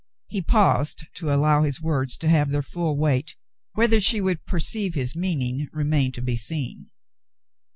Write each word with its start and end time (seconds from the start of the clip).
^ 0.01 0.03
He 0.25 0.41
paused 0.41 1.05
to 1.17 1.31
allow 1.31 1.61
his 1.61 1.79
words 1.79 2.17
to 2.17 2.27
have 2.27 2.49
their 2.49 2.63
full 2.63 2.97
weight. 2.97 3.35
Whether 3.73 3.99
she 4.01 4.19
would 4.19 4.45
perceive 4.47 4.95
his 4.95 5.15
meaning 5.15 5.67
remained 5.71 6.15
to 6.15 6.23
be 6.23 6.37
seen. 6.37 6.89